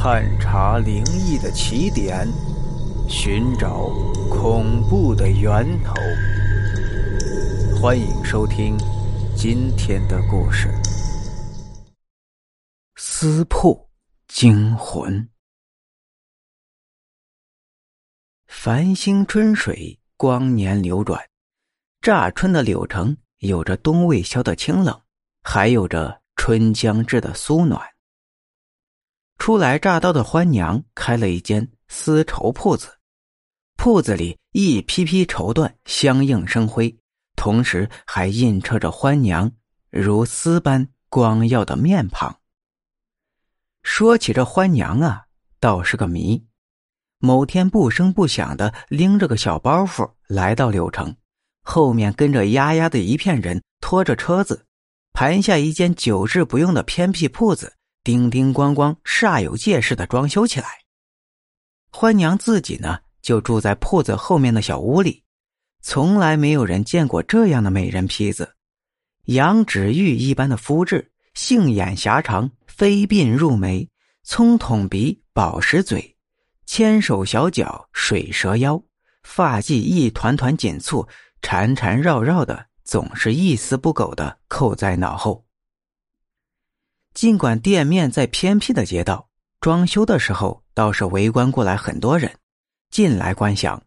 [0.00, 2.24] 探查灵异的起点，
[3.08, 3.88] 寻找
[4.30, 5.92] 恐怖的源头。
[7.76, 8.78] 欢迎收听
[9.36, 10.68] 今天的故事
[12.94, 13.90] 《撕破
[14.28, 15.12] 惊魂》。
[18.46, 21.20] 繁星春水，光年流转，
[22.00, 24.96] 乍春的柳城有着冬未消的清冷，
[25.42, 27.84] 还有着春将至的酥暖。
[29.38, 32.98] 初来乍到的欢娘开了一间丝绸铺子，
[33.76, 36.94] 铺子里一批批绸缎相映生辉，
[37.34, 39.50] 同时还映衬着欢娘
[39.90, 42.40] 如丝般光耀的面庞。
[43.82, 45.24] 说起这欢娘啊，
[45.60, 46.44] 倒是个谜。
[47.20, 51.16] 某天不声不响的拎着个小包袱来到柳城，
[51.62, 54.66] 后面跟着丫丫的一片人，拖着车子，
[55.12, 57.77] 盘下一间久治不用的偏僻铺子。
[58.08, 60.66] 叮叮咣咣，煞有介事的装修起来。
[61.90, 65.22] 欢娘自己呢，就住在铺子后面的小屋里，
[65.82, 68.54] 从来没有人见过这样的美人坯子，
[69.24, 73.86] 羊脂玉一般的肤质，杏眼狭长，飞鬓入眉，
[74.22, 76.16] 葱筒鼻，宝石嘴，
[76.64, 78.82] 牵手小脚，水蛇腰，
[79.22, 81.06] 发髻一团团紧簇，
[81.42, 85.44] 缠缠绕绕的，总是一丝不苟的扣在脑后。
[87.18, 92.32] 尽管店面在偏僻的街道，装修的时候倒是围观过来很多人，
[92.92, 93.82] 进来观想。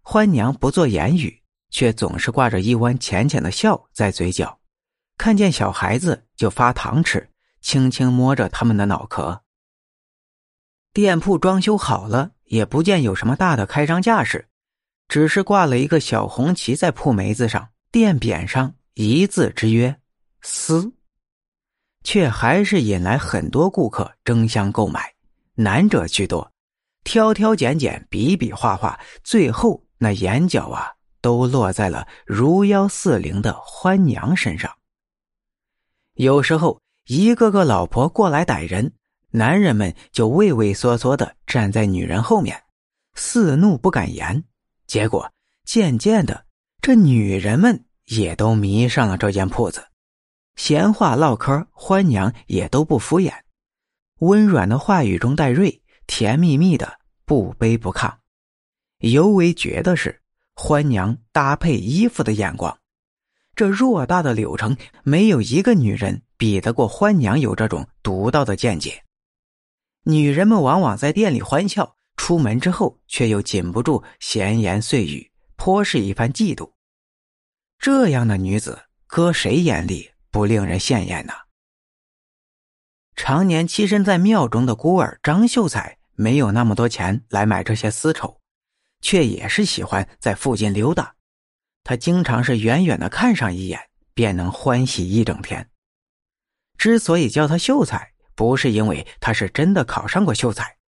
[0.00, 4.58] 欢娘不做言语，却总是挂着一弯浅浅的笑在嘴角。
[5.18, 7.28] 看见小孩子就发糖吃，
[7.60, 9.42] 轻轻摸着他们的脑壳。
[10.94, 14.48] 店铺装修好了，也不见有什么大的开张架势，
[15.08, 20.00] 只是挂了一个小红旗在铺梅子上，店匾上一字之曰
[20.40, 20.90] “丝”。
[22.04, 25.14] 却还是引来很多顾客争相购买，
[25.54, 26.50] 难者居多，
[27.04, 34.72] 挑挑拣拣，比比划划，最后那眼角啊，都落在了如妖似灵的欢娘身上。
[36.14, 38.92] 有时候，一个个老婆过来逮人，
[39.30, 42.62] 男人们就畏畏缩缩的站在女人后面，
[43.14, 44.44] 四怒不敢言。
[44.86, 45.32] 结果，
[45.64, 46.44] 渐渐的，
[46.82, 49.86] 这女人们也都迷上了这间铺子。
[50.56, 53.32] 闲话唠嗑，欢娘也都不敷衍，
[54.18, 58.14] 温软的话语中带锐，甜蜜蜜的，不卑不亢。
[58.98, 60.22] 尤为绝的是，
[60.54, 62.78] 欢娘搭配衣服的眼光，
[63.56, 69.02] 这偌大的柳城，没有一个女人比得过欢娘有这种独到的见解。
[70.04, 76.70] 女人们往往在店里欢笑，出门之后却又禁不住闲言碎语，颇是一番嫉妒。
[77.78, 80.11] 这样的女子，搁谁眼里？
[80.32, 81.34] 不令人羡艳呐。
[83.14, 88.40] 常年栖身在庙中的孤儿张秀才没有那么多钱来买这些丝绸，
[89.00, 91.14] 却也是喜欢在附近溜达。
[91.84, 95.68] 他经常是远远的看上一眼，便能欢喜一整天。
[96.78, 100.78] 之所以叫他秀才，不是因为他是真的考上过秀才，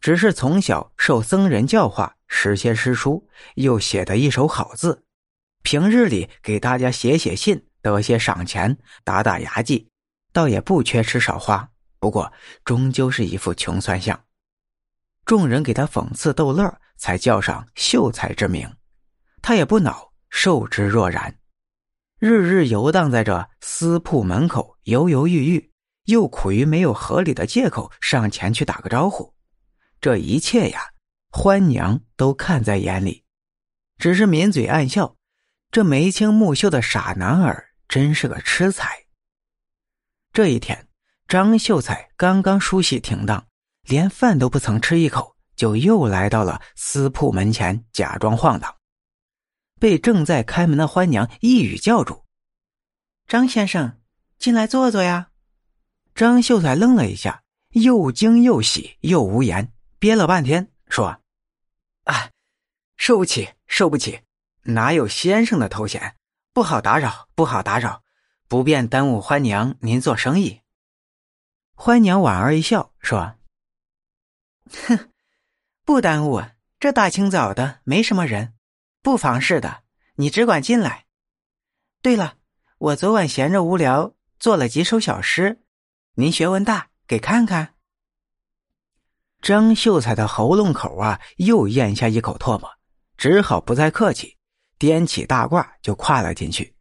[0.00, 5.04] 只是从小受僧人教化，识些诗书，又写得一手好字，
[5.62, 7.67] 平日里给大家写写信。
[7.90, 9.88] 得些赏钱，打打牙祭，
[10.32, 11.68] 倒也不缺吃少花。
[11.98, 12.32] 不过，
[12.64, 14.18] 终究是一副穷酸相。
[15.24, 18.70] 众人给他讽刺逗乐，才叫上秀才之名。
[19.42, 21.38] 他也不恼，受之若然。
[22.18, 25.72] 日日游荡在这私铺门口，犹犹豫豫，
[26.04, 29.34] 又苦于没有合理的借口上前去打个招呼。
[30.00, 30.80] 这一切呀，
[31.30, 33.24] 欢娘都看在眼里，
[33.98, 35.16] 只是抿嘴暗笑。
[35.70, 37.67] 这眉清目秀的傻男儿。
[37.88, 39.06] 真是个痴才。
[40.32, 40.86] 这一天，
[41.26, 43.48] 张秀才刚刚梳洗停当，
[43.82, 48.76] 连饭都不曾吃一口，就又来到了私铺门前，假装晃荡，
[49.80, 52.24] 被正在开门的欢娘一语叫住
[53.26, 54.00] ：“张先生，
[54.38, 55.30] 进来坐坐呀。”
[56.14, 61.22] 张秀才愣了一下，又惊又喜又无言，憋了半天说
[62.04, 62.30] ：“啊，
[62.96, 64.20] 受不起，受不起，
[64.62, 66.14] 哪有先生的头衔？”
[66.52, 68.02] 不好打扰，不好打扰，
[68.48, 70.62] 不便耽误欢娘您做生意。
[71.74, 73.36] 欢娘莞尔一笑说
[74.88, 75.10] ：“哼，
[75.84, 76.42] 不耽误。
[76.80, 78.54] 这大清早的没什么人，
[79.02, 79.82] 不妨事的，
[80.14, 81.06] 你只管进来。
[82.02, 82.36] 对了，
[82.78, 85.60] 我昨晚闲着无聊，做了几首小诗，
[86.14, 87.74] 您学问大，给看看。”
[89.42, 92.70] 张秀才的喉咙口啊，又咽下一口唾沫，
[93.16, 94.37] 只好不再客气。
[94.78, 96.74] 掂起大褂就跨了进去，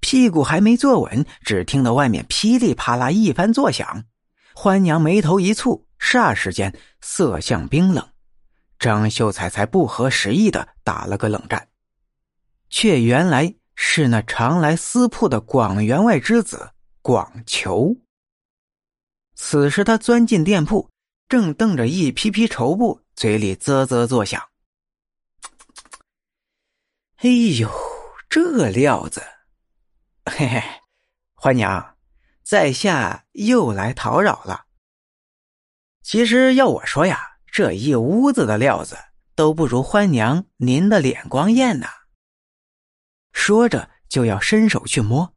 [0.00, 4.04] 屁股还没坐稳，只听得外面噼里啪啦一番作响。
[4.54, 8.06] 欢娘眉头一蹙，霎时间色相冰冷，
[8.78, 11.68] 张秀才才不合时宜的打了个冷战，
[12.68, 16.70] 却原来是那常来私铺的广员外之子
[17.02, 17.96] 广求。
[19.34, 20.88] 此时他钻进店铺，
[21.28, 24.40] 正瞪着一批批绸布，嘴里啧啧作响。
[27.24, 27.70] 哎呦，
[28.28, 29.22] 这料子！
[30.26, 30.62] 嘿嘿，
[31.34, 31.96] 欢娘，
[32.42, 34.66] 在下又来讨扰了。
[36.02, 38.98] 其实要我说呀，这一屋子的料子
[39.34, 41.88] 都不如欢娘您的脸光艳呐。
[43.32, 45.34] 说着就要伸手去摸，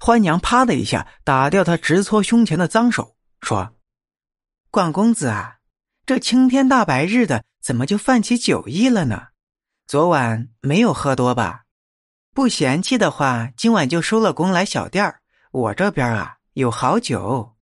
[0.00, 3.16] 欢娘啪的一下打掉他直搓胸前的脏手。
[3.42, 3.76] 说
[4.72, 5.58] ：“广公子啊，
[6.04, 9.27] 这青天大白日的，怎么就犯起酒意了呢？
[9.88, 11.62] 昨晚没有喝多吧？
[12.34, 15.22] 不嫌弃的话，今晚就收了工来小店儿。
[15.50, 17.56] 我这边啊有好酒。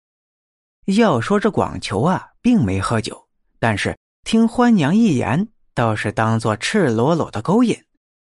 [0.85, 3.29] 要说这广求啊，并没喝酒，
[3.59, 7.77] 但是听欢娘一言，倒是当做赤裸裸的勾引，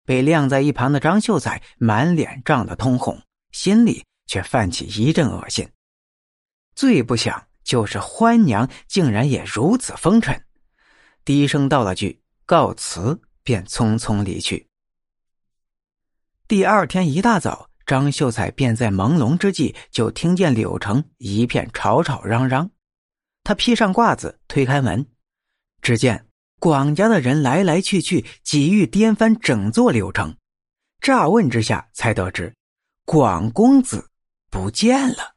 [0.06, 5.69] 被晾在一旁的张秀才满脸涨得通红，心里却泛起一阵恶心。”
[6.75, 10.43] 最不想就是欢娘竟然也如此风尘，
[11.27, 14.69] 低声道了句告辞，便匆匆离去。
[16.49, 22.71] 第二天一大早，张秀才便在朦胧之际就听见柳城一片吵吵嚷嚷。
[23.44, 25.06] 他披上褂子，推开门，
[25.81, 26.27] 只见
[26.61, 30.37] 广家的人来来去去，几欲颠翻整座柳城。
[31.00, 32.55] 乍问之下，才得知
[33.05, 34.09] 广公子
[34.50, 35.31] 不见了。